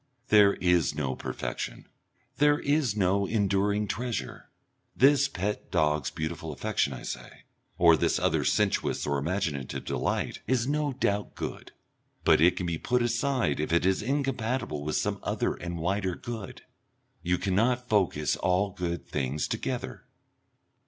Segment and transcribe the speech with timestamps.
[0.29, 1.85] There is no perfection,
[2.37, 4.49] there is no enduring treasure.
[4.95, 7.43] This pet dog's beautiful affection, I say,
[7.77, 11.71] or this other sensuous or imaginative delight, is no doubt good,
[12.23, 16.15] but it can be put aside if it is incompatible with some other and wider
[16.15, 16.63] good.
[17.21, 20.05] You cannot focus all good things together.